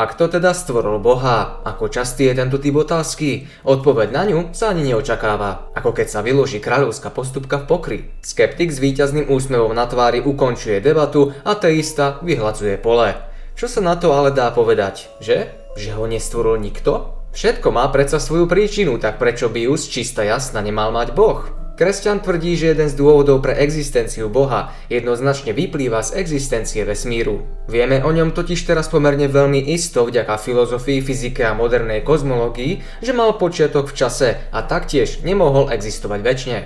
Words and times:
A 0.00 0.08
kto 0.08 0.32
teda 0.32 0.56
stvoril 0.56 0.96
Boha? 0.96 1.60
Ako 1.60 1.92
častý 1.92 2.32
je 2.32 2.40
tento 2.40 2.56
typ 2.56 2.72
otázky? 2.72 3.44
Odpoveď 3.68 4.08
na 4.08 4.24
ňu 4.24 4.56
sa 4.56 4.72
ani 4.72 4.88
neočakáva, 4.88 5.76
ako 5.76 5.92
keď 5.92 6.08
sa 6.08 6.24
vyloží 6.24 6.56
kráľovská 6.56 7.12
postupka 7.12 7.60
v 7.60 7.68
pokry. 7.68 7.98
Skeptik 8.24 8.72
s 8.72 8.80
víťazným 8.80 9.28
úsmevom 9.28 9.76
na 9.76 9.84
tvári 9.84 10.24
ukončuje 10.24 10.80
debatu 10.80 11.36
a 11.44 11.52
teista 11.52 12.16
vyhlacuje 12.24 12.80
pole. 12.80 13.12
Čo 13.52 13.68
sa 13.68 13.84
na 13.84 13.92
to 14.00 14.16
ale 14.16 14.32
dá 14.32 14.48
povedať, 14.56 15.12
že? 15.20 15.52
Že 15.76 16.00
ho 16.00 16.08
nestvoril 16.08 16.56
nikto? 16.64 17.20
Všetko 17.36 17.68
má 17.68 17.84
predsa 17.92 18.16
svoju 18.16 18.48
príčinu, 18.48 18.96
tak 18.96 19.20
prečo 19.20 19.52
by 19.52 19.68
ju 19.68 19.76
z 19.76 20.00
čista 20.00 20.24
jasna 20.24 20.64
nemal 20.64 20.96
mať 20.96 21.12
Boh? 21.12 21.59
Kresťan 21.80 22.20
tvrdí, 22.20 22.60
že 22.60 22.76
jeden 22.76 22.92
z 22.92 22.98
dôvodov 23.00 23.40
pre 23.40 23.56
existenciu 23.56 24.28
Boha 24.28 24.76
jednoznačne 24.92 25.56
vyplýva 25.56 26.04
z 26.04 26.20
existencie 26.20 26.84
vesmíru. 26.84 27.40
Vieme 27.72 28.04
o 28.04 28.12
ňom 28.12 28.36
totiž 28.36 28.68
teraz 28.68 28.92
pomerne 28.92 29.32
veľmi 29.32 29.64
isto 29.72 30.04
vďaka 30.04 30.36
filozofii, 30.36 31.00
fyzike 31.00 31.40
a 31.40 31.56
modernej 31.56 32.04
kozmológii, 32.04 33.00
že 33.00 33.16
mal 33.16 33.32
počiatok 33.40 33.88
v 33.88 33.96
čase 33.96 34.28
a 34.52 34.60
taktiež 34.60 35.24
nemohol 35.24 35.72
existovať 35.72 36.20
väčšine. 36.20 36.58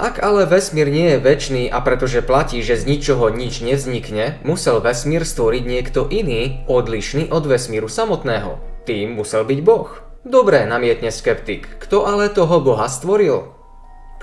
Ak 0.00 0.24
ale 0.24 0.48
vesmír 0.48 0.88
nie 0.88 1.12
je 1.12 1.18
väčší 1.20 1.68
a 1.68 1.84
pretože 1.84 2.24
platí, 2.24 2.64
že 2.64 2.80
z 2.80 2.88
ničoho 2.88 3.28
nič 3.28 3.60
nevznikne, 3.60 4.40
musel 4.40 4.80
vesmír 4.80 5.28
stvoriť 5.28 5.68
niekto 5.68 6.08
iný, 6.08 6.64
odlišný 6.64 7.28
od 7.28 7.44
vesmíru 7.44 7.92
samotného. 7.92 8.56
Tým 8.88 9.20
musel 9.20 9.44
byť 9.44 9.60
Boh. 9.60 9.92
Dobre, 10.24 10.64
namietne 10.64 11.12
skeptik. 11.12 11.76
Kto 11.76 12.08
ale 12.08 12.32
toho 12.32 12.64
Boha 12.64 12.88
stvoril? 12.88 13.61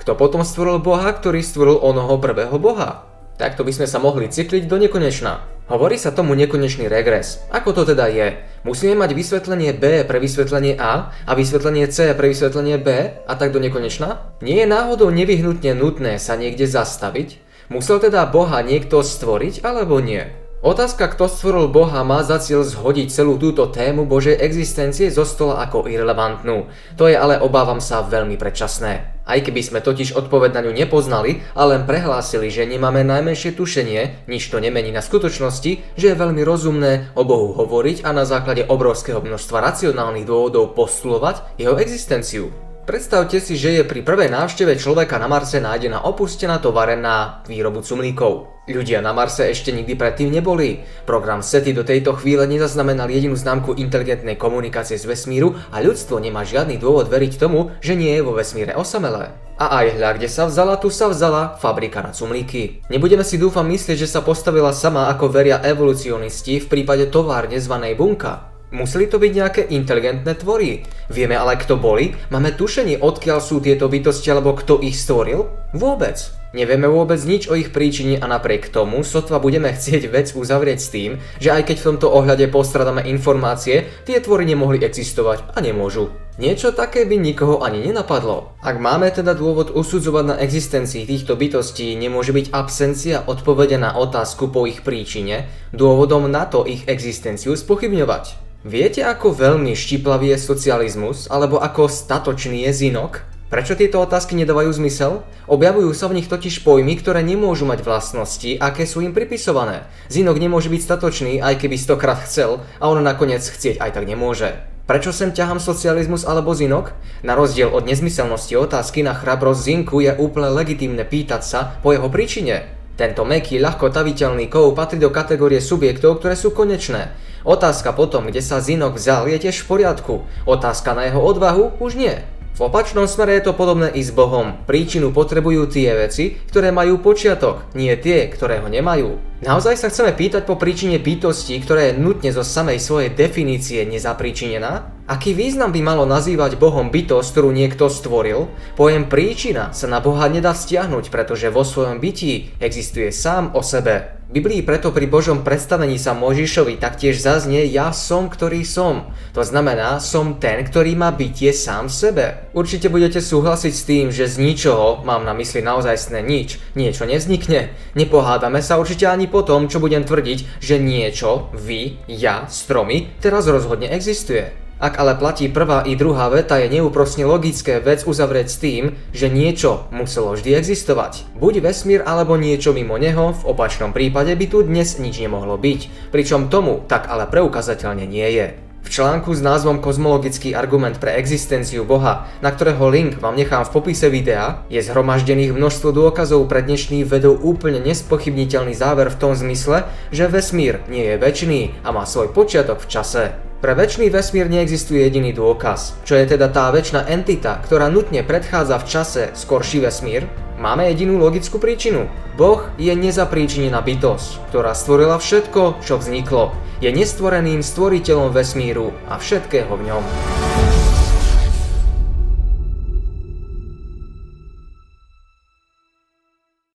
Kto 0.00 0.16
potom 0.16 0.40
stvoril 0.40 0.80
Boha, 0.80 1.12
ktorý 1.12 1.44
stvoril 1.44 1.76
onoho 1.76 2.16
prvého 2.16 2.56
Boha? 2.56 3.04
Takto 3.36 3.68
by 3.68 3.72
sme 3.76 3.84
sa 3.84 4.00
mohli 4.00 4.32
cykliť 4.32 4.64
do 4.64 4.80
nekonečna. 4.80 5.44
Hovorí 5.68 6.00
sa 6.00 6.08
tomu 6.08 6.32
nekonečný 6.32 6.88
regres. 6.88 7.44
Ako 7.52 7.76
to 7.76 7.84
teda 7.84 8.08
je? 8.08 8.40
Musíme 8.64 8.96
mať 8.96 9.12
vysvetlenie 9.12 9.76
B 9.76 10.04
pre 10.08 10.16
vysvetlenie 10.16 10.80
A 10.80 11.12
a 11.12 11.32
vysvetlenie 11.36 11.84
C 11.92 12.16
pre 12.16 12.32
vysvetlenie 12.32 12.80
B 12.80 12.88
a 13.28 13.32
tak 13.36 13.52
do 13.52 13.60
nekonečna? 13.60 14.40
Nie 14.40 14.64
je 14.64 14.72
náhodou 14.72 15.12
nevyhnutne 15.12 15.76
nutné 15.76 16.16
sa 16.16 16.36
niekde 16.40 16.64
zastaviť? 16.64 17.40
Musel 17.68 18.00
teda 18.00 18.24
Boha 18.26 18.64
niekto 18.64 19.04
stvoriť 19.04 19.62
alebo 19.62 20.00
nie? 20.00 20.39
Otázka, 20.60 21.08
kto 21.08 21.24
stvoril 21.24 21.72
Boha, 21.72 22.04
má 22.04 22.20
za 22.20 22.36
cieľ 22.36 22.68
zhodiť 22.68 23.08
celú 23.08 23.40
túto 23.40 23.72
tému 23.72 24.04
Božej 24.04 24.36
existencie 24.44 25.08
zo 25.08 25.24
stola 25.24 25.64
ako 25.64 25.88
irrelevantnú. 25.88 26.68
To 27.00 27.08
je 27.08 27.16
ale, 27.16 27.40
obávam 27.40 27.80
sa, 27.80 28.04
veľmi 28.04 28.36
predčasné. 28.36 29.24
Aj 29.24 29.40
keby 29.40 29.56
sme 29.64 29.80
totiž 29.80 30.12
odpoveď 30.20 30.60
na 30.60 30.68
ňu 30.68 30.76
nepoznali 30.76 31.40
a 31.56 31.64
len 31.64 31.88
prehlásili, 31.88 32.52
že 32.52 32.68
nemáme 32.68 33.00
najmenšie 33.08 33.56
tušenie, 33.56 34.28
nič 34.28 34.52
to 34.52 34.60
nemení 34.60 34.92
na 34.92 35.00
skutočnosti, 35.00 35.96
že 35.96 36.06
je 36.12 36.20
veľmi 36.20 36.44
rozumné 36.44 37.16
o 37.16 37.24
Bohu 37.24 37.56
hovoriť 37.56 38.04
a 38.04 38.12
na 38.12 38.28
základe 38.28 38.60
obrovského 38.68 39.24
množstva 39.24 39.64
racionálnych 39.64 40.28
dôvodov 40.28 40.76
postulovať 40.76 41.56
jeho 41.56 41.80
existenciu. 41.80 42.69
Predstavte 42.80 43.38
si, 43.44 43.60
že 43.60 43.76
je 43.76 43.82
pri 43.84 44.00
prvej 44.00 44.32
návšteve 44.32 44.74
človeka 44.80 45.20
na 45.20 45.28
Marse 45.28 45.60
nájdená 45.60 46.00
opustená 46.00 46.56
tovare 46.58 46.96
na 46.96 47.44
výrobu 47.44 47.84
cumlíkov. 47.84 48.48
Ľudia 48.66 49.04
na 49.04 49.12
Marse 49.12 49.46
ešte 49.52 49.68
nikdy 49.68 50.00
predtým 50.00 50.32
neboli. 50.32 50.80
Program 51.04 51.44
SETI 51.44 51.76
do 51.76 51.84
tejto 51.84 52.16
chvíle 52.16 52.48
nezaznamenal 52.48 53.12
jedinú 53.12 53.36
známku 53.36 53.76
inteligentnej 53.76 54.40
komunikácie 54.40 54.96
z 54.96 55.04
vesmíru 55.04 55.60
a 55.68 55.84
ľudstvo 55.84 56.18
nemá 56.24 56.40
žiadny 56.42 56.80
dôvod 56.80 57.12
veriť 57.12 57.36
tomu, 57.36 57.74
že 57.84 57.94
nie 57.94 58.16
je 58.16 58.24
vo 58.24 58.32
vesmíre 58.32 58.72
osamelé. 58.72 59.36
A 59.60 59.84
aj 59.84 60.00
hľa, 60.00 60.10
kde 60.16 60.28
sa 60.32 60.48
vzala, 60.48 60.80
tu 60.80 60.88
sa 60.88 61.12
vzala 61.12 61.60
fabrika 61.60 62.00
na 62.00 62.16
cumlíky. 62.16 62.80
Nebudeme 62.88 63.22
si 63.28 63.36
dúfam 63.36 63.68
myslieť, 63.68 64.02
že 64.02 64.08
sa 64.08 64.24
postavila 64.24 64.72
sama 64.72 65.12
ako 65.12 65.28
veria 65.28 65.60
evolucionisti 65.60 66.64
v 66.64 66.66
prípade 66.66 67.12
továrne 67.12 67.60
zvanej 67.60 67.92
bunka. 67.92 68.49
Museli 68.70 69.10
to 69.10 69.18
byť 69.18 69.32
nejaké 69.34 69.62
inteligentné 69.74 70.38
tvory. 70.38 70.86
Vieme 71.10 71.34
ale, 71.34 71.58
kto 71.58 71.74
boli? 71.74 72.14
Máme 72.30 72.54
tušenie, 72.54 73.02
odkiaľ 73.02 73.42
sú 73.42 73.58
tieto 73.58 73.90
bytosti 73.90 74.30
alebo 74.30 74.54
kto 74.54 74.78
ich 74.78 74.94
stvoril? 74.94 75.50
Vôbec. 75.74 76.40
Nevieme 76.50 76.90
vôbec 76.90 77.18
nič 77.22 77.46
o 77.46 77.54
ich 77.54 77.70
príčine 77.70 78.18
a 78.18 78.26
napriek 78.26 78.74
tomu 78.74 79.06
sotva 79.06 79.42
budeme 79.42 79.70
chcieť 79.74 80.06
vec 80.10 80.34
uzavrieť 80.38 80.78
s 80.78 80.92
tým, 80.94 81.10
že 81.42 81.50
aj 81.50 81.66
keď 81.66 81.76
v 81.82 81.86
tomto 81.94 82.14
ohľade 82.14 82.46
postradáme 82.50 83.06
informácie, 83.10 83.90
tie 84.06 84.22
tvory 84.22 84.46
nemohli 84.46 84.82
existovať 84.82 85.50
a 85.50 85.58
nemôžu. 85.58 86.14
Niečo 86.38 86.70
také 86.70 87.10
by 87.10 87.18
nikoho 87.18 87.66
ani 87.66 87.82
nenapadlo. 87.82 88.54
Ak 88.62 88.78
máme 88.78 89.10
teda 89.10 89.34
dôvod 89.34 89.74
usudzovať 89.74 90.24
na 90.30 90.36
existencii 90.38 91.10
týchto 91.10 91.34
bytostí, 91.34 91.94
nemôže 91.98 92.30
byť 92.30 92.54
absencia 92.54 93.26
odpovede 93.26 93.82
na 93.82 93.98
otázku 93.98 94.50
po 94.50 94.62
ich 94.66 94.86
príčine, 94.86 95.50
dôvodom 95.74 96.30
na 96.30 96.46
to 96.46 96.66
ich 96.66 96.86
existenciu 96.86 97.58
spochybňovať. 97.58 98.49
Viete, 98.60 99.00
ako 99.00 99.32
veľmi 99.32 99.72
štiplavý 99.72 100.36
je 100.36 100.44
socializmus, 100.44 101.32
alebo 101.32 101.56
ako 101.56 101.88
statočný 101.88 102.68
je 102.68 102.84
zinok? 102.84 103.24
Prečo 103.48 103.72
tieto 103.72 104.04
otázky 104.04 104.36
nedávajú 104.36 104.68
zmysel? 104.76 105.24
Objavujú 105.48 105.88
sa 105.96 106.12
v 106.12 106.20
nich 106.20 106.28
totiž 106.28 106.60
pojmy, 106.60 107.00
ktoré 107.00 107.24
nemôžu 107.24 107.64
mať 107.64 107.80
vlastnosti, 107.80 108.60
aké 108.60 108.84
sú 108.84 109.00
im 109.00 109.16
pripisované. 109.16 109.88
Zinok 110.12 110.36
nemôže 110.36 110.68
byť 110.68 110.76
statočný, 110.76 111.40
aj 111.40 111.56
keby 111.56 111.80
stokrát 111.80 112.20
chcel, 112.28 112.60
a 112.76 112.84
on 112.92 113.00
nakoniec 113.00 113.40
chcieť 113.40 113.80
aj 113.80 113.96
tak 113.96 114.04
nemôže. 114.04 114.60
Prečo 114.84 115.08
sem 115.08 115.32
ťahám 115.32 115.56
socializmus 115.56 116.28
alebo 116.28 116.52
zinok? 116.52 116.92
Na 117.24 117.32
rozdiel 117.32 117.72
od 117.72 117.88
nezmyselnosti 117.88 118.60
otázky 118.60 119.00
na 119.00 119.16
chrabrosť 119.16 119.60
zinku 119.64 120.04
je 120.04 120.12
úplne 120.12 120.52
legitímne 120.52 121.08
pýtať 121.08 121.42
sa 121.48 121.80
po 121.80 121.96
jeho 121.96 122.12
príčine. 122.12 122.79
Tento 123.00 123.24
meký, 123.24 123.56
ľahko 123.56 123.88
taviteľný 123.88 124.52
kov 124.52 124.76
patrí 124.76 125.00
do 125.00 125.08
kategórie 125.08 125.64
subjektov, 125.64 126.20
ktoré 126.20 126.36
sú 126.36 126.52
konečné. 126.52 127.16
Otázka 127.48 127.96
potom, 127.96 128.28
kde 128.28 128.44
sa 128.44 128.60
Zinok 128.60 129.00
vzal, 129.00 129.24
je 129.24 129.48
tiež 129.48 129.64
v 129.64 129.68
poriadku. 129.72 130.14
Otázka 130.44 130.92
na 130.92 131.08
jeho 131.08 131.24
odvahu 131.24 131.80
už 131.80 131.96
nie. 131.96 132.20
V 132.60 132.68
opačnom 132.68 133.08
smere 133.08 133.40
je 133.40 133.48
to 133.48 133.56
podobné 133.56 133.88
i 133.96 134.04
s 134.04 134.12
Bohom. 134.12 134.52
Príčinu 134.68 135.16
potrebujú 135.16 135.64
tie 135.72 135.96
veci, 135.96 136.36
ktoré 136.52 136.76
majú 136.76 137.00
počiatok, 137.00 137.72
nie 137.72 137.96
tie, 137.96 138.28
ktoré 138.28 138.60
ho 138.60 138.68
nemajú. 138.68 139.16
Naozaj 139.40 139.80
sa 139.80 139.88
chceme 139.88 140.12
pýtať 140.12 140.44
po 140.44 140.60
príčine 140.60 141.00
bytosti, 141.00 141.56
ktorá 141.56 141.88
je 141.88 141.96
nutne 141.96 142.28
zo 142.36 142.44
samej 142.44 142.84
svojej 142.84 143.16
definície 143.16 143.80
nezapríčinená? 143.88 144.99
Aký 145.10 145.34
význam 145.34 145.74
by 145.74 145.82
malo 145.82 146.06
nazývať 146.06 146.54
Bohom 146.54 146.86
bytosť, 146.86 147.34
ktorú 147.34 147.50
niekto 147.50 147.90
stvoril? 147.90 148.46
Pojem 148.78 149.10
príčina 149.10 149.74
sa 149.74 149.90
na 149.90 149.98
Boha 149.98 150.30
nedá 150.30 150.54
stiahnuť, 150.54 151.10
pretože 151.10 151.50
vo 151.50 151.66
svojom 151.66 151.98
bytí 151.98 152.54
existuje 152.62 153.10
sám 153.10 153.50
o 153.58 153.58
sebe. 153.58 154.22
Biblii 154.30 154.62
preto 154.62 154.94
pri 154.94 155.10
Božom 155.10 155.42
predstavení 155.42 155.98
sa 155.98 156.14
Možišovi 156.14 156.78
taktiež 156.78 157.18
zaznie 157.18 157.66
ja 157.66 157.90
som, 157.90 158.30
ktorý 158.30 158.62
som. 158.62 159.10
To 159.34 159.42
znamená, 159.42 159.98
som 159.98 160.38
ten, 160.38 160.62
ktorý 160.62 160.94
má 160.94 161.10
bytie 161.10 161.50
sám 161.50 161.90
v 161.90 161.98
sebe. 162.06 162.24
Určite 162.54 162.86
budete 162.86 163.18
súhlasiť 163.18 163.74
s 163.74 163.82
tým, 163.82 164.14
že 164.14 164.30
z 164.30 164.38
ničoho, 164.38 165.02
mám 165.02 165.26
na 165.26 165.34
mysli 165.34 165.58
naozaj 165.58 166.22
nič, 166.22 166.62
niečo 166.78 167.02
nevznikne. 167.02 167.74
Nepohádame 167.98 168.62
sa 168.62 168.78
určite 168.78 169.10
ani 169.10 169.26
po 169.26 169.42
tom, 169.42 169.66
čo 169.66 169.82
budem 169.82 170.06
tvrdiť, 170.06 170.62
že 170.62 170.78
niečo, 170.78 171.50
vy, 171.50 171.98
ja, 172.06 172.46
stromy, 172.46 173.10
teraz 173.18 173.50
rozhodne 173.50 173.90
existuje. 173.90 174.69
Ak 174.80 174.96
ale 174.96 175.12
platí 175.12 175.52
prvá 175.52 175.84
i 175.84 175.92
druhá 175.92 176.32
veta, 176.32 176.56
je 176.56 176.72
neúprosne 176.72 177.28
logické 177.28 177.84
vec 177.84 178.08
uzavrieť 178.08 178.48
s 178.48 178.56
tým, 178.64 178.96
že 179.12 179.28
niečo 179.28 179.84
muselo 179.92 180.32
vždy 180.32 180.56
existovať. 180.56 181.28
Buď 181.36 181.60
vesmír 181.60 182.00
alebo 182.00 182.40
niečo 182.40 182.72
mimo 182.72 182.96
neho, 182.96 183.36
v 183.36 183.42
opačnom 183.44 183.92
prípade 183.92 184.32
by 184.32 184.46
tu 184.48 184.64
dnes 184.64 184.96
nič 184.96 185.20
nemohlo 185.20 185.60
byť. 185.60 186.08
Pričom 186.16 186.48
tomu 186.48 186.80
tak 186.88 187.12
ale 187.12 187.28
preukazateľne 187.28 188.08
nie 188.08 188.24
je. 188.32 188.46
V 188.80 188.88
článku 188.88 189.36
s 189.36 189.44
názvom 189.44 189.84
Kozmologický 189.84 190.56
argument 190.56 190.96
pre 190.96 191.12
existenciu 191.20 191.84
Boha, 191.84 192.32
na 192.40 192.48
ktorého 192.48 192.88
link 192.88 193.20
vám 193.20 193.36
nechám 193.36 193.68
v 193.68 193.76
popise 193.76 194.08
videa, 194.08 194.64
je 194.72 194.80
zhromaždených 194.80 195.52
množstvo 195.52 195.92
dôkazov 195.92 196.48
pre 196.48 196.64
dnešný 196.64 197.04
vedou 197.04 197.36
úplne 197.36 197.84
nespochybniteľný 197.84 198.72
záver 198.72 199.12
v 199.12 199.20
tom 199.20 199.36
zmysle, 199.36 199.84
že 200.08 200.32
vesmír 200.32 200.80
nie 200.88 201.04
je 201.04 201.20
väčší 201.20 201.84
a 201.84 201.92
má 201.92 202.08
svoj 202.08 202.32
počiatok 202.32 202.80
v 202.80 202.88
čase. 202.88 203.49
Pre 203.60 203.76
väčší 203.76 204.08
vesmír 204.08 204.48
neexistuje 204.48 205.04
jediný 205.04 205.36
dôkaz. 205.36 205.92
Čo 206.08 206.16
je 206.16 206.32
teda 206.32 206.48
tá 206.48 206.72
väčšina 206.72 207.04
entita, 207.12 207.60
ktorá 207.60 207.92
nutne 207.92 208.24
predchádza 208.24 208.80
v 208.80 208.88
čase 208.88 209.22
skorší 209.36 209.84
vesmír? 209.84 210.24
Máme 210.56 210.88
jedinú 210.88 211.20
logickú 211.20 211.60
príčinu. 211.60 212.08
Boh 212.40 212.64
je 212.80 212.96
nezapríčinená 212.96 213.84
bytosť, 213.84 214.48
ktorá 214.48 214.72
stvorila 214.72 215.20
všetko, 215.20 215.76
čo 215.84 216.00
vzniklo. 216.00 216.56
Je 216.80 216.88
nestvoreným 216.88 217.60
stvoriteľom 217.60 218.32
vesmíru 218.32 218.96
a 219.12 219.20
všetkého 219.20 219.76
v 219.76 219.92
ňom. 219.92 220.04